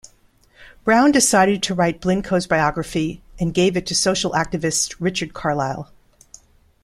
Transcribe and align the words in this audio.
Brown 0.83 1.11
decided 1.11 1.61
to 1.61 1.75
write 1.75 2.01
Blincoe's 2.01 2.47
biography 2.47 3.21
and 3.39 3.53
gave 3.53 3.77
it 3.77 3.85
to 3.85 3.93
social 3.93 4.31
activist 4.31 4.95
Richard 4.99 5.35
Carlisle. 5.35 5.91